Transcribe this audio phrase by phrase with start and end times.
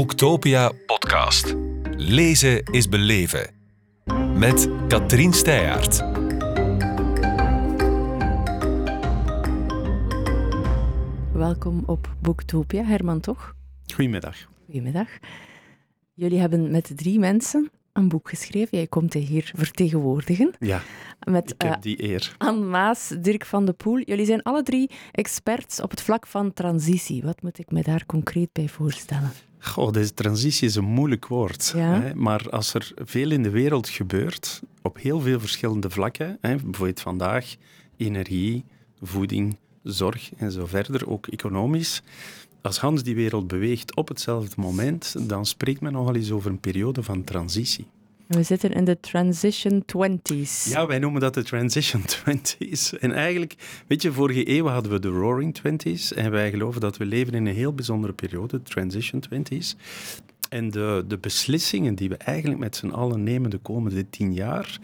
[0.00, 1.54] Boektopia podcast.
[1.96, 3.50] Lezen is beleven.
[4.34, 5.98] Met Katrien Steyaert.
[11.32, 13.54] Welkom op Boektopia, Herman toch?
[13.94, 14.36] Goedemiddag.
[14.64, 15.08] Goedemiddag.
[16.14, 18.76] Jullie hebben met drie mensen een boek geschreven.
[18.76, 20.54] Jij komt hier vertegenwoordigen.
[20.58, 20.82] Ja,
[21.28, 22.34] Met ik heb eh, die eer.
[22.38, 24.00] Anne Maas, Dirk van de Poel.
[24.04, 27.22] Jullie zijn alle drie experts op het vlak van transitie.
[27.22, 29.30] Wat moet ik me daar concreet bij voorstellen?
[29.58, 31.72] Goh, deze transitie is een moeilijk woord.
[31.76, 32.00] Ja.
[32.00, 32.14] Hè?
[32.14, 36.56] Maar als er veel in de wereld gebeurt, op heel veel verschillende vlakken, hè?
[36.56, 37.54] bijvoorbeeld vandaag
[37.96, 38.64] energie,
[39.00, 42.02] voeding, zorg en zo verder, ook economisch.
[42.62, 46.60] Als Hans die wereld beweegt op hetzelfde moment, dan spreekt men nogal eens over een
[46.60, 47.86] periode van transitie.
[48.26, 50.64] We zitten in de transition 20s.
[50.64, 52.98] Ja, wij noemen dat de Transition Twenties.
[52.98, 56.12] En eigenlijk, weet je, vorige eeuw hadden we de Roaring Twenties.
[56.12, 59.76] En wij geloven dat we leven in een heel bijzondere periode, de Transition Twenties.
[60.48, 64.78] En de, de beslissingen die we eigenlijk met z'n allen nemen de komende tien jaar,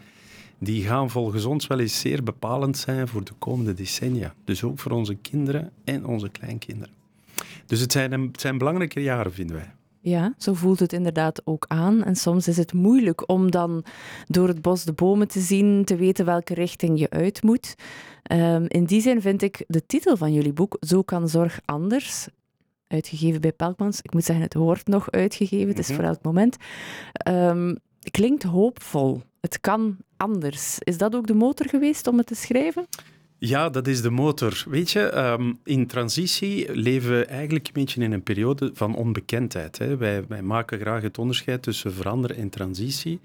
[0.59, 4.33] die gaan volgens ons wel eens zeer bepalend zijn voor de komende decennia.
[4.43, 6.96] Dus ook voor onze kinderen en onze kleinkinderen.
[7.65, 9.71] Dus het zijn, het zijn belangrijke jaren, vinden wij.
[10.01, 12.03] Ja, zo voelt het inderdaad ook aan.
[12.03, 13.85] En soms is het moeilijk om dan
[14.27, 17.75] door het bos de bomen te zien, te weten welke richting je uit moet.
[18.23, 22.27] Ehm, in die zin vind ik de titel van jullie boek, Zo kan zorg anders,
[22.87, 24.01] uitgegeven bij Pelkmans.
[24.01, 25.95] Ik moet zeggen, het wordt nog uitgegeven, het is Mhm.
[25.95, 26.57] voor elk moment.
[27.13, 27.75] Ehm,
[28.11, 29.21] klinkt hoopvol.
[29.41, 30.75] Het kan anders.
[30.79, 32.85] Is dat ook de motor geweest om het te schrijven?
[33.39, 34.63] Ja, dat is de motor.
[34.67, 39.77] Weet je, ehm, in transitie leven we eigenlijk een beetje in een periode van onbekendheid.
[39.77, 39.97] Hè.
[39.97, 43.19] Wij, wij maken graag het onderscheid tussen veranderen en transitie.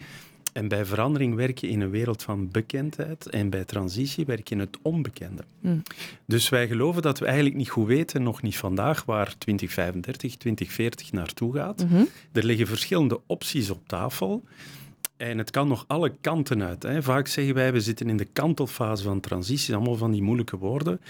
[0.53, 4.55] En bij verandering werk je in een wereld van bekendheid en bij transitie werk je
[4.55, 5.45] in het onbekende.
[5.61, 5.83] Hmm.
[6.27, 11.13] Dus wij geloven dat we eigenlijk niet goed weten, nog niet vandaag, waar 2035, 2040
[11.13, 11.85] naartoe gaat.
[11.85, 12.05] Mhm.
[12.33, 14.43] Er liggen verschillende opties op tafel.
[15.23, 16.83] En het kan nog alle kanten uit.
[16.83, 17.03] Hè.
[17.03, 21.01] Vaak zeggen wij, we zitten in de kantelfase van transitie, allemaal van die moeilijke woorden.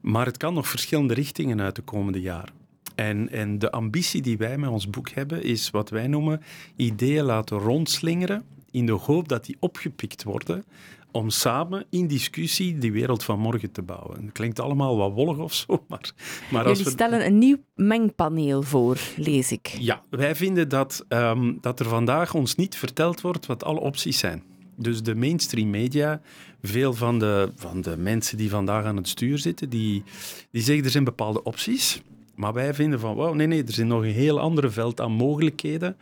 [0.00, 2.54] Maar het kan nog verschillende richtingen uit de komende jaren.
[2.94, 6.42] En, en de ambitie die wij met ons boek hebben, is wat wij noemen
[6.76, 10.64] ideeën laten rondslingeren, in de hoop dat die opgepikt worden,
[11.12, 14.24] om samen in discussie die wereld van morgen te bouwen.
[14.24, 16.12] Het klinkt allemaal wat wollig of zo, maar,
[16.50, 16.90] maar als Jullie we...
[16.90, 19.66] stellen een nieuw mengpaneel voor, lees ik.
[19.78, 24.18] Ja, wij vinden dat, ehm, dat er vandaag ons niet verteld wordt wat alle opties
[24.18, 24.42] zijn.
[24.76, 26.20] Dus de mainstream media,
[26.62, 30.02] veel van de, van de mensen die vandaag aan het stuur zitten, die,
[30.50, 32.02] die zeggen er zijn bepaalde opties.
[32.34, 35.12] Maar wij vinden van, wauw, nee, nee, er is nog een heel ander veld aan
[35.12, 35.96] mogelijkheden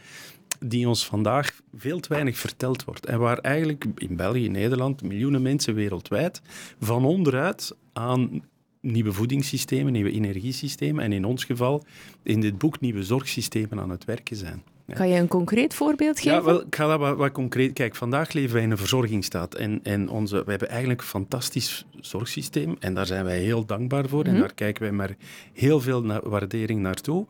[0.61, 3.07] die ons vandaag veel te weinig verteld wordt.
[3.07, 6.43] En waar eigenlijk in België, Nederland, miljoenen mensen wereldwijd
[6.81, 8.43] van onderuit aan
[8.81, 11.85] nieuwe voedingssystemen, nieuwe energiesystemen en in ons geval
[12.23, 14.63] in dit boek nieuwe zorgsystemen aan het werken zijn.
[14.87, 14.95] Ja.
[14.95, 16.39] Kan je een concreet voorbeeld geven?
[16.39, 17.73] Ja, wel, ik ga dat wat, wat concreet...
[17.73, 21.87] Kijk, vandaag leven wij in een verzorgingsstaat en, en onze, we hebben eigenlijk een fantastisch
[22.01, 24.35] zorgsysteem en daar zijn wij heel dankbaar voor Mhm.
[24.35, 25.17] en daar kijken wij met
[25.53, 27.27] heel veel na- waardering naartoe.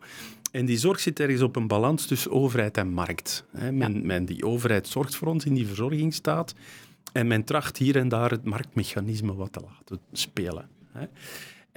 [0.51, 3.43] En die zorg zit ergens op een balans tussen overheid en markt.
[3.51, 3.71] Hè.
[3.71, 6.53] Men, men, die overheid zorgt voor ons in die verzorgingsstaat
[7.11, 10.69] en men tracht hier en daar het marktmechanisme wat te laten spelen.
[10.91, 11.05] Hè.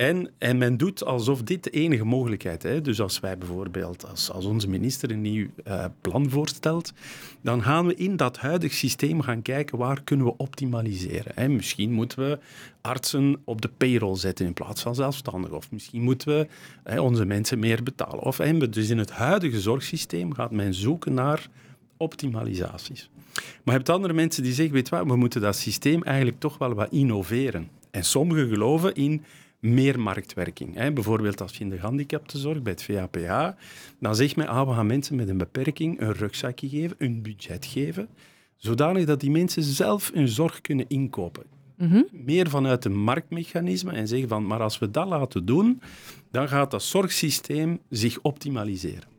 [0.02, 2.82] En, en men doet alsof dit de enige mogelijkheid is.
[2.82, 6.92] Dus als wij bijvoorbeeld, als, als onze minister een nieuw eh, plan voorstelt,
[7.40, 11.32] dan gaan we in dat huidige systeem gaan kijken waar kunnen we optimaliseren.
[11.34, 11.48] Hè.
[11.48, 12.38] Misschien moeten we
[12.80, 15.56] artsen op de payroll zetten in plaats van zelfstandigen.
[15.56, 16.46] Of misschien moeten we
[16.84, 18.20] hè, onze mensen meer betalen.
[18.20, 21.48] Of, hè, dus in het huidige zorgsysteem gaat men zoeken naar
[21.96, 23.10] optimalisaties.
[23.34, 26.58] Maar je hebt andere mensen die zeggen, weet wat, we moeten dat systeem eigenlijk toch
[26.58, 27.68] wel wat innoveren.
[27.90, 29.22] En sommigen geloven in
[29.62, 30.74] meer marktwerking.
[30.74, 30.92] Hè.
[30.92, 33.58] Bijvoorbeeld als je in de gehandicaptenzorg bij het VAPH,
[34.00, 37.66] dan zegt men, ah, we gaan mensen met een beperking een rugzakje geven, een budget
[37.66, 38.08] geven,
[38.56, 41.44] zodanig dat die mensen zelf hun zorg kunnen inkopen.
[41.76, 42.02] Mhm.
[42.10, 45.82] Meer vanuit een marktmechanisme en zeggen van, maar als we dat laten doen,
[46.30, 49.11] dan gaat dat zorgsysteem zich optimaliseren.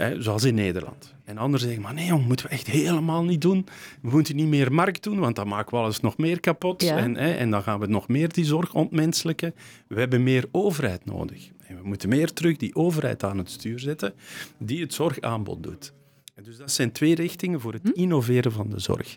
[0.00, 1.14] Hè, zoals in Nederland.
[1.24, 3.66] En anderen zeggen, maar nee jong, moeten we echt helemaal niet doen.
[4.02, 6.82] We moeten niet meer markt doen, want dan maken we alles nog meer kapot.
[6.82, 6.96] Ja.
[6.96, 9.54] En, hè, en dan gaan we nog meer die zorg ontmenselijken.
[9.86, 11.50] We hebben meer overheid nodig.
[11.66, 14.14] En we moeten meer terug die overheid aan het stuur zetten,
[14.58, 15.92] die het zorgaanbod doet.
[16.34, 19.16] En dus dat zijn twee richtingen voor het innoveren van de zorg.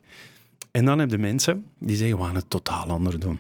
[0.72, 3.40] En dan heb je mensen die zeggen, we gaan het totaal anders doen.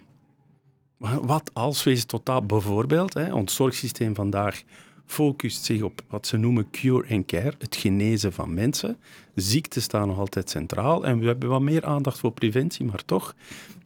[1.22, 2.45] Wat als we eens totaal...
[2.45, 4.63] Bijvoorbeeld, hè, ons zorgsysteem vandaag
[5.05, 8.97] focust zich op wat ze noemen cure and care, het genezen van mensen.
[9.35, 13.35] Ziekten staan nog altijd centraal en we hebben wat meer aandacht voor preventie, maar toch.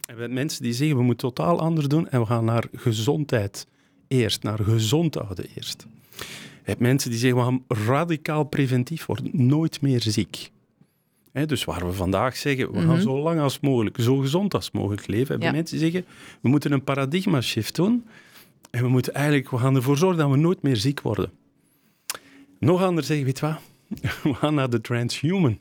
[0.06, 2.64] En we hebben mensen die zeggen, we moeten totaal anders doen en we gaan naar
[2.74, 3.66] gezondheid
[4.08, 5.86] eerst, naar gezond houden eerst.
[6.18, 10.50] Je hebt mensen die zeggen, we gaan radicaal preventief worden, nooit meer ziek.
[11.46, 13.00] Dus waar we vandaag zeggen, we gaan Mhm.
[13.00, 15.52] zo lang als mogelijk, zo gezond als mogelijk leven, hebben Ja.
[15.52, 16.10] mensen die zeggen,
[16.40, 18.04] we moeten een paradigma shift doen
[18.70, 21.30] en we moeten eigenlijk, we gaan ervoor zorgen dat we nooit meer ziek worden.
[22.58, 23.58] Nog anders zeggen, weet je wat,
[24.22, 25.58] we gaan naar de transhuman.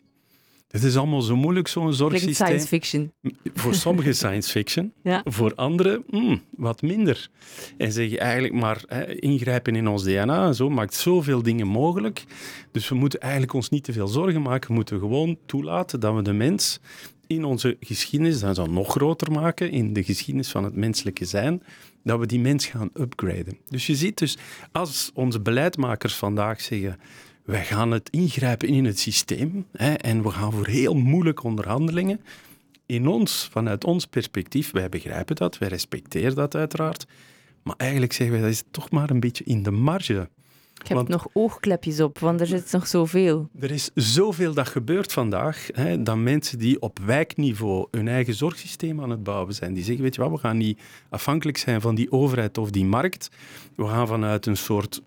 [0.68, 2.34] Het is allemaal zo moeilijk, zo'n zorgsysteem.
[2.34, 3.12] science fiction.
[3.54, 5.22] Voor sommigen science fiction, Ja.
[5.26, 7.30] voor anderen mm, wat minder.
[7.78, 11.68] En zeg je eigenlijk maar hè, ingrijpen in ons DNA en zo maakt zoveel dingen
[11.68, 12.24] mogelijk.
[12.72, 14.68] Dus we moeten eigenlijk ons niet te veel zorgen maken.
[14.70, 16.80] We moeten gewoon toelaten dat we de mens
[17.28, 21.64] in onze geschiedenis, dat zal nog groter maken, in de geschiedenis van het menselijke zijn,
[22.04, 23.58] dat we die mens gaan upgraden.
[23.70, 24.38] Dus je ziet dus,
[24.72, 27.00] als onze beleidmakers vandaag zeggen,
[27.46, 32.22] wij gaan het ingrijpen in het systeem hè, en we gaan voor heel moeilijke onderhandelingen,
[32.86, 37.06] in ons, vanuit ons perspectief, wij begrijpen dat, wij respecteren dat uiteraard,
[37.64, 40.30] maar eigenlijk zeggen wij, dat is toch maar een beetje in de marge.
[40.78, 43.50] Hebt Want- nog oogklepjes op, want er zit nog zoveel.
[43.60, 49.02] Er is zoveel dat gebeurt vandaag, hè, dat mensen die op wijkniveau hun eigen zorgsysteem
[49.02, 50.80] aan het bouwen zijn, die zeggen, weet je wat, we gaan niet
[51.10, 53.30] afhankelijk zijn van die overheid of die markt,
[53.76, 55.02] we gaan vanuit een soort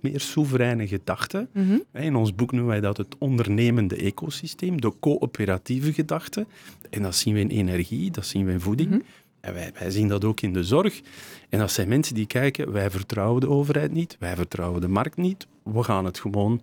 [0.00, 1.78] meer soevereine gedachte, Mhm.
[1.92, 6.46] In ons boek noemen wij dat het ondernemende ecosysteem, de coöperatieve gedachte.
[6.90, 8.90] En dat zien we in energie, dat zien we in voeding.
[8.90, 8.98] Mhm.
[9.40, 11.00] En wij, wij zien dat ook in de zorg.
[11.48, 15.16] En dat zijn mensen die kijken, wij vertrouwen de overheid niet, wij vertrouwen de markt
[15.16, 16.60] niet, we gaan het gewoon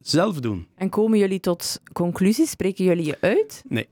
[0.00, 0.66] zelf doen.
[0.76, 2.50] En komen jullie tot conclusies?
[2.50, 3.62] Spreken jullie je uit?
[3.68, 3.88] Nee.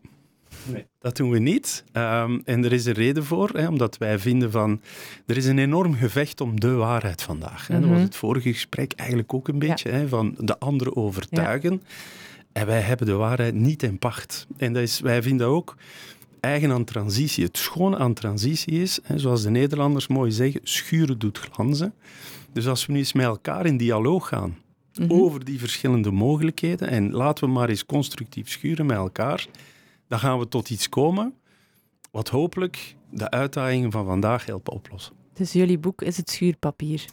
[0.99, 1.85] Dat doen we niet.
[1.93, 4.81] Ehm, en er is een reden voor, hè, omdat wij vinden van...
[5.27, 7.67] Er is een enorm gevecht om de waarheid vandaag.
[7.67, 7.75] Hè.
[7.75, 8.03] Dat was Mhm.
[8.07, 11.83] het vorige gesprek eigenlijk ook een beetje, hè, van de anderen overtuigen.
[12.53, 14.47] En wij hebben de waarheid niet in pacht.
[14.57, 15.77] En dat is, wij vinden ook
[16.41, 17.45] eigen aan transitie.
[17.45, 21.95] Het schone aan transitie is, hè, zoals de Nederlanders mooi zeggen, schuren doet glanzen.
[22.53, 24.57] Dus als we nu eens met elkaar in dialoog gaan
[24.95, 25.13] Mhm.
[25.13, 29.47] over die verschillende mogelijkheden en laten we maar eens constructief schuren met elkaar,
[30.09, 31.35] dan gaan we tot iets komen
[32.11, 35.13] wat hopelijk de uitdagingen van vandaag helpen oplossen.
[35.35, 37.05] Dus jullie boek is het schuurpapier.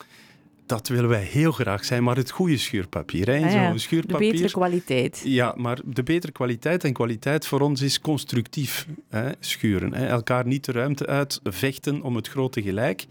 [0.68, 3.26] Dat willen wij heel graag zijn, maar het goede schuurpapier.
[3.28, 3.34] Hè?
[3.46, 4.32] Ah ja, Zo'n De schuurpapier.
[4.32, 5.22] betere kwaliteit.
[5.26, 9.94] Ja, maar de betere kwaliteit en kwaliteit voor ons is constructief hè, schuren.
[9.94, 10.06] Hè.
[10.08, 13.06] Elkaar niet de ruimte uit vechten om het grote gelijk,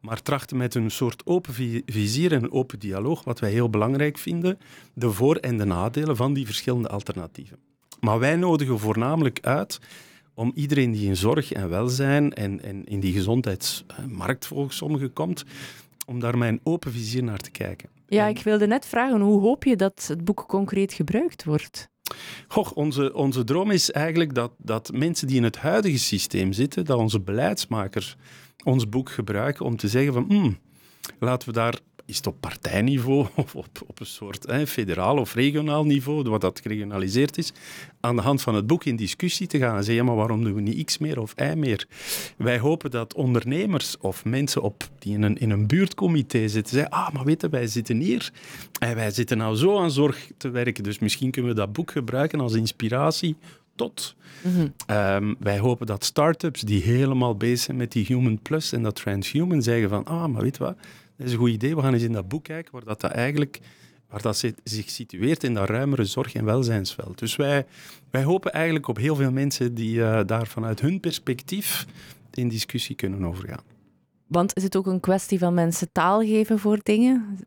[0.00, 4.18] maar trachten met een soort open vi- vizier en open dialoog, wat wij heel belangrijk
[4.18, 4.58] vinden,
[4.94, 7.58] de voor- en de nadelen van die verschillende alternatieven.
[8.00, 9.78] Maar wij nodigen voornamelijk uit
[10.34, 15.44] om iedereen die in zorg en welzijn en, en in die gezondheidsmarkt volgens sommigen komt,
[16.06, 17.88] om daar een open vizier naar te kijken.
[18.08, 21.88] Ja, ik wilde net vragen, hoe hoop je dat het boek concreet gebruikt wordt?
[22.48, 26.84] Goh, onze, onze droom is eigenlijk dat, dat mensen die in het huidige systeem zitten,
[26.84, 28.16] dat onze beleidsmakers
[28.64, 30.58] ons boek gebruiken om te zeggen van, hmm,
[31.18, 35.34] laten we daar, is het op partijniveau of op, op een soort hè, federaal of
[35.34, 37.52] regionaal niveau, wat dat geregionaliseerd is,
[38.00, 40.44] aan de hand van het boek in discussie te gaan en zeggen, ja, maar waarom
[40.44, 41.86] doen we niet X meer of Y meer?
[42.36, 46.92] Wij hopen dat ondernemers of mensen op, die in een, in een buurtcomité zitten, zeggen,
[46.92, 48.32] ah, maar weten, wij zitten hier
[48.78, 51.90] en wij zitten nou zo aan zorg te werken, dus misschien kunnen we dat boek
[51.90, 53.36] gebruiken als inspiratie
[53.74, 54.14] tot.
[54.42, 54.68] Mhm.
[54.86, 58.94] Ehm, wij hopen dat start-ups die helemaal bezig zijn met die Human Plus en dat
[58.94, 60.76] Transhuman zeggen van, ah, maar weet wat,
[61.16, 63.10] dat is een goed idee, we gaan eens in dat boek kijken waar dat, dat
[63.10, 63.60] eigenlijk
[64.08, 67.18] waar dat zich situeert in dat ruimere zorg- en welzijnsveld.
[67.18, 67.66] Dus wij,
[68.10, 71.86] wij hopen eigenlijk op heel veel mensen die eh, daar vanuit hun perspectief
[72.34, 73.62] in discussie kunnen overgaan.
[74.26, 77.38] Want is het ook een kwestie van mensen taal geven voor dingen?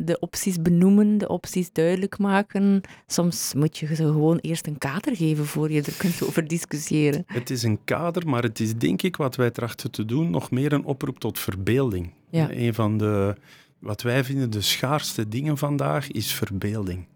[0.00, 2.80] De opties benoemen, de opties duidelijk maken.
[3.06, 7.24] Soms moet je ze gewoon eerst een kader geven voor je er kunt over discussiëren.
[7.26, 10.50] Het is een kader, maar het is denk ik wat wij trachten te doen nog
[10.50, 12.12] meer een oproep tot verbeelding.
[12.30, 12.50] Ja.
[12.50, 13.36] Een van de,
[13.78, 17.06] wat wij vinden de schaarste dingen vandaag is verbeelding.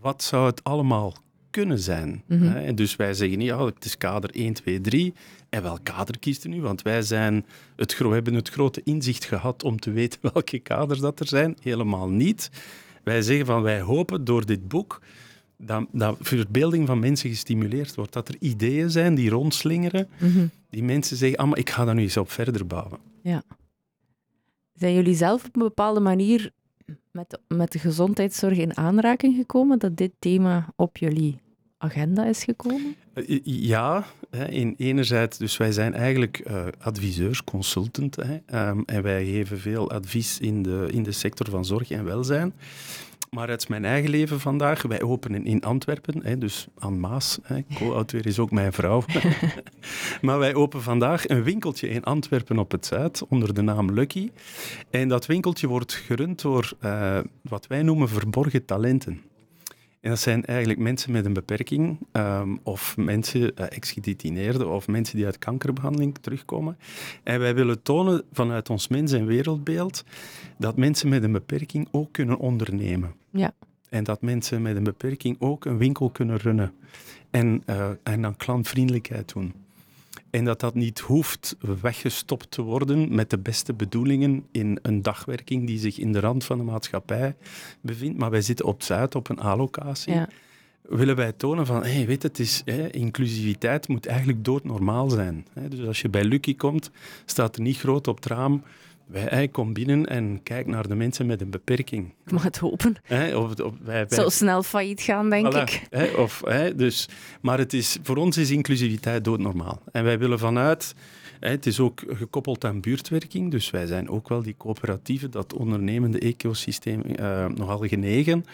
[0.00, 1.14] Wat zou het allemaal
[1.50, 2.22] kunnen zijn?
[2.26, 2.42] Mhm.
[2.42, 5.14] Hè, En dus wij zeggen niet, ja, het is kader 1, 2, 3.
[5.48, 6.60] En welk kader kiest u nu?
[6.60, 11.20] Want wij zijn het, hebben het grote inzicht gehad om te weten welke kaders dat
[11.20, 11.56] er zijn.
[11.62, 12.50] Helemaal niet.
[13.04, 15.00] Wij zeggen van, wij hopen door dit boek
[15.56, 18.12] dat, dat verbeelding van mensen gestimuleerd wordt.
[18.12, 20.46] Dat er ideeën zijn die rondslingeren, Mhm.
[20.70, 22.98] die mensen zeggen, ah, maar ik ga daar nu eens op verder bouwen.
[24.74, 26.50] Zijn jullie zelf op een bepaalde manier
[27.10, 31.40] met de, met de gezondheidszorg in aanraking gekomen dat dit thema op jullie
[31.78, 32.96] agenda is gekomen?
[33.14, 34.04] Eh, Ja,
[34.48, 40.38] in enerzijds, dus wij zijn eigenlijk eh, adviseurs, consultant, ehm, en wij geven veel advies
[40.38, 42.52] in de, in de sector van zorg en welzijn.
[43.30, 47.38] Maar uit mijn eigen leven vandaag, wij openen in Antwerpen, hè, dus aan Maas.
[47.74, 49.02] Co-auteur is ook mijn vrouw.
[50.20, 54.30] maar wij openen vandaag een winkeltje in Antwerpen op het Zuid onder de naam Lucky.
[54.90, 59.22] En dat winkeltje wordt gerund door uh, wat wij noemen verborgen talenten.
[60.00, 65.16] En dat zijn eigenlijk mensen met een beperking, um, of mensen, uh, ex-gedetineerden, of mensen
[65.16, 66.78] die uit kankerbehandeling terugkomen.
[67.22, 70.04] En wij willen tonen vanuit ons mens- en wereldbeeld
[70.58, 73.14] dat mensen met een beperking ook kunnen ondernemen.
[73.30, 73.52] Ja.
[73.88, 76.72] En dat mensen met een beperking ook een winkel kunnen runnen.
[77.30, 79.54] En, uh, en dan klantvriendelijkheid doen.
[80.30, 85.66] En dat dat niet hoeft weggestopt te worden met de beste bedoelingen in een dagwerking
[85.66, 87.36] die zich in de rand van de maatschappij
[87.80, 88.18] bevindt.
[88.18, 90.12] Maar wij zitten op Zuid, op een A-locatie.
[90.12, 90.28] Ja.
[90.82, 95.46] Willen wij tonen van, hey, weet het is, hè, inclusiviteit moet eigenlijk doodnormaal zijn.
[95.52, 95.68] Hè.
[95.68, 96.90] Dus als je bij Lucky komt,
[97.24, 98.62] staat er niet groot op het raam
[99.08, 102.14] wij kom binnen en kijk naar de mensen met een beperking.
[102.26, 102.96] Ik mag het hopen.
[103.34, 105.88] of, of, wij, Zo snel failliet gaan, denk ik.
[106.16, 106.42] of,
[106.76, 107.08] dus,
[107.40, 109.82] maar het is, voor ons is inclusiviteit doodnormaal.
[109.92, 110.94] En wij willen vanuit...
[111.40, 116.18] Het is ook gekoppeld aan buurtwerking, dus wij zijn ook wel die coöperatieve, dat ondernemende
[116.18, 118.44] ecosysteem uh, nogal genegen.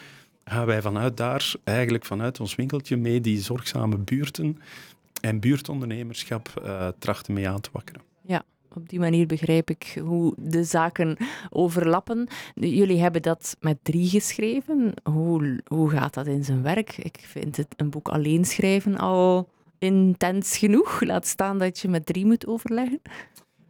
[0.45, 4.59] Gaan wij vanuit daar, eigenlijk vanuit ons winkeltje, mee die zorgzame buurten
[5.21, 8.03] en buurtondernemerschap uh, trachten mee aan te wakkeren.
[8.23, 8.43] Ja,
[8.77, 11.17] op die manier begrijp ik hoe de zaken
[11.51, 12.29] overlappen.
[12.55, 14.93] Jullie hebben dat met drie geschreven.
[15.03, 16.97] Hoe, hoe gaat dat in zijn werk?
[16.97, 21.01] Ik vind het een boek alleen schrijven al intens genoeg.
[21.01, 23.01] Laat staan dat je met drie moet overleggen.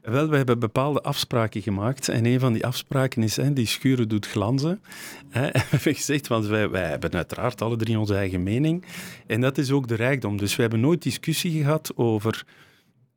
[0.04, 2.08] Wel, we hebben bepaalde afspraken gemaakt.
[2.08, 4.82] En een van die afspraken is, hè, die schuren doet glanzen.
[5.28, 8.84] Hè, we hebben gezegd, want wij, wij hebben uiteraard alle drie onze eigen mening.
[9.26, 10.36] En dat is ook de rijkdom.
[10.36, 12.44] Dus we hebben nooit discussie gehad over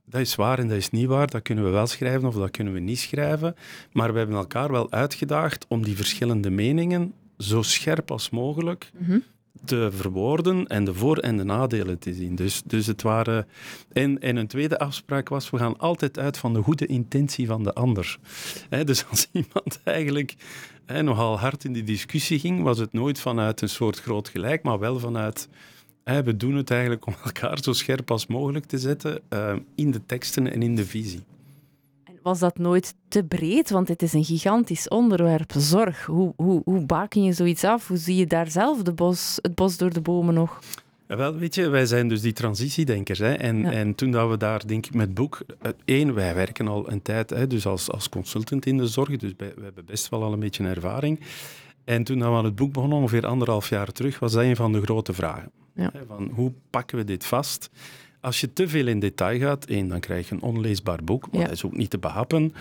[0.09, 1.27] dat is waar en dat is niet waar.
[1.27, 3.55] Dat kunnen we wel schrijven of dat kunnen we niet schrijven.
[3.91, 9.19] Maar we hebben elkaar wel uitgedaagd om die verschillende meningen zo scherp als mogelijk mhm.
[9.65, 12.35] te verwoorden en de voor- en de nadelen te zien.
[12.35, 13.47] Dus, dus het waren...
[13.93, 17.63] En, en een tweede afspraak was, we gaan altijd uit van de goede intentie van
[17.63, 18.17] de ander.
[18.85, 20.35] dus als iemand eigenlijk
[20.85, 24.79] nogal hard in die discussie ging, was het nooit vanuit een soort groot gelijk, maar
[24.79, 25.49] wel vanuit
[26.07, 30.05] we doen het eigenlijk om elkaar zo scherp als mogelijk te zetten uh, in de
[30.05, 31.23] teksten en in de visie.
[32.03, 33.69] En was dat nooit te breed?
[33.69, 36.05] Want het is een gigantisch onderwerp, zorg.
[36.05, 37.87] Hoe, hoe, hoe baken je zoiets af?
[37.87, 40.59] Hoe zie je daar zelf de bos, het bos door de bomen nog?
[41.07, 43.19] wel, weet je, wij zijn dus die transitiedenkers.
[43.19, 43.33] Hè.
[43.33, 45.39] En, en toen dat we daar, denk ik, met het boek...
[45.85, 49.33] Eén, wij werken al een tijd hè, dus als, als consultant in de zorg, dus
[49.37, 51.19] we hebben best wel al een beetje ervaring.
[51.83, 54.71] En toen we aan het boek begonnen, ongeveer anderhalf jaar terug, was dat een van
[54.71, 55.51] de grote vragen.
[55.77, 55.91] Ja.
[56.07, 57.69] Van hoe pakken we dit vast?
[58.21, 61.41] Als je te veel in detail gaat, één, dan krijg je een onleesbaar boek, maar
[61.41, 62.53] dat is ook niet te behappen.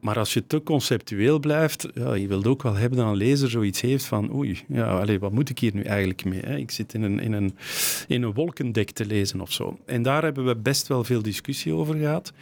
[0.00, 3.50] Maar als je te conceptueel blijft, ja, je wilt ook wel hebben dat een lezer
[3.50, 6.40] zoiets heeft van oei, ja, allez, wat moet ik hier nu eigenlijk mee?
[6.40, 6.56] Hè?
[6.56, 7.56] Ik zit in een, in, een,
[8.08, 9.78] in een wolkendek te lezen of zo.
[9.84, 12.32] En daar hebben we best wel veel discussie over gehad.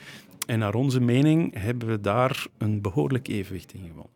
[0.46, 4.12] En naar onze mening hebben we daar een behoorlijk evenwicht in gewonnen.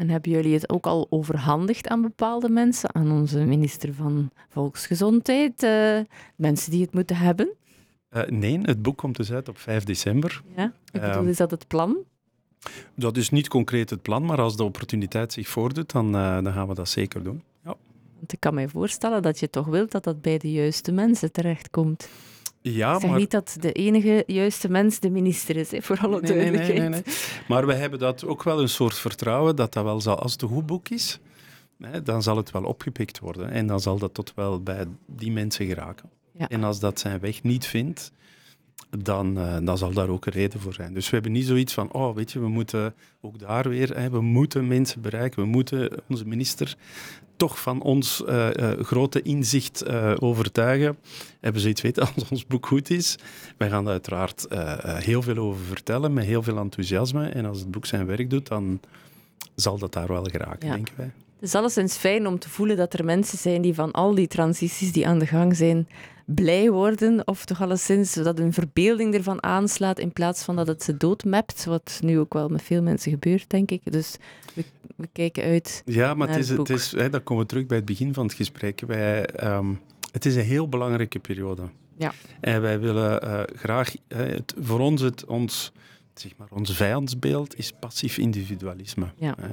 [0.00, 5.62] En hebben jullie het ook al overhandigd aan bepaalde mensen, aan onze minister van Volksgezondheid,
[5.62, 5.98] uh,
[6.36, 7.52] mensen die het moeten hebben?
[8.12, 10.42] Uh, nee, het boek komt dus uit op 5 december.
[10.56, 11.96] Ja, ik bedoel, is dat het plan?
[12.94, 16.52] Dat is niet concreet het plan, maar als de opportuniteit zich voordoet, dan, uh, dan
[16.52, 17.42] gaan we dat zeker doen.
[17.64, 17.76] Ja.
[18.18, 21.32] Want ik kan me voorstellen dat je toch wilt dat dat bij de juiste mensen
[21.32, 22.08] terechtkomt.
[22.62, 23.18] Ja, ik zeg maar...
[23.18, 26.78] niet dat de enige juiste mens de minister is, hè, voor alle nee, duidelijkheid.
[26.78, 27.02] Nee, nee,
[27.48, 30.42] maar we hebben dat ook wel een soort vertrouwen dat dat wel zal, als het
[30.42, 31.20] een goed boek is,
[31.80, 33.50] hè, dan zal het wel opgepikt worden.
[33.50, 36.10] En dan zal dat tot wel bij die mensen geraken.
[36.32, 36.48] Ja.
[36.48, 38.12] En als dat zijn weg niet vindt,
[38.98, 40.94] dan, uh, dan zal daar ook een reden voor zijn.
[40.94, 44.10] Dus we hebben niet zoiets van, oh, weet je, we moeten ook daar weer, hè,
[44.10, 46.76] we moeten mensen bereiken, we moeten onze minister
[47.36, 49.88] toch van ons uh, uh, grote inzicht
[50.20, 50.98] overtuigen.
[51.40, 53.16] Hebben ze iets weten als ons boek goed is?
[53.56, 54.46] Wij gaan daar uiteraard
[54.84, 57.28] heel veel over vertellen, met heel veel enthousiasme.
[57.28, 58.80] En als het boek zijn werk doet, dan
[59.54, 60.74] zal dat daar wel geraken, ja.
[60.74, 61.10] denken wij.
[61.40, 64.26] Het is alleszins fijn om te voelen dat er mensen zijn die van al die
[64.26, 65.88] transities die aan de gang zijn,
[66.34, 67.26] blij worden.
[67.26, 71.64] Of toch alleszins dat hun verbeelding ervan aanslaat in plaats van dat het ze doodmapt.
[71.64, 73.92] Wat nu ook wel met veel mensen gebeurt, denk ik.
[73.92, 74.16] Dus
[74.54, 74.64] we,
[74.96, 75.82] we kijken uit.
[75.84, 78.14] Ja, maar het is, het, het is, hè, dan komen we terug bij het begin
[78.14, 78.80] van het gesprek.
[78.86, 79.80] Wij, um,
[80.12, 81.62] het is een heel belangrijke periode.
[81.96, 82.12] Ja.
[82.40, 85.72] En wij willen uh, graag, uh, het, voor ons, het, ons,
[86.14, 89.06] zeg maar, ons vijandsbeeld is passief individualisme.
[89.16, 89.34] Ja.
[89.40, 89.48] Hè.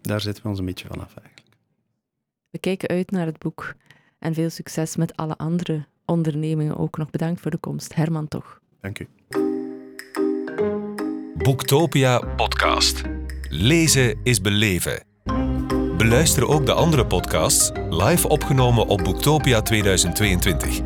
[0.00, 1.46] Daar zetten we ons een beetje vanaf eigenlijk.
[2.50, 3.74] We kijken uit naar het boek.
[4.18, 7.10] En veel succes met alle andere ondernemingen ook nog.
[7.10, 7.94] Bedankt voor de komst.
[7.94, 8.60] Herman toch.
[8.80, 9.08] Dank u.
[11.34, 13.02] Boektopia podcast.
[13.48, 15.04] Lezen is beleven.
[15.96, 20.80] Beluister ook de andere podcasts live opgenomen op Boektopia 2022.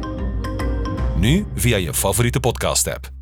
[1.16, 3.19] Nu via je favoriete podcast-app.